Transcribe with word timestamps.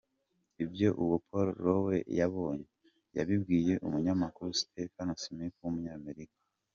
Ibyo 0.63 0.89
uwo 1.03 1.15
Paul 1.27 1.47
Lowe 1.63 1.97
yabonye, 2.19 2.67
yabibwiye 3.17 3.73
Umunyamakuru 3.85 4.49
Stephen 4.61 5.09
Smith 5.23 5.55
w’umunyamerika,. 5.63 6.37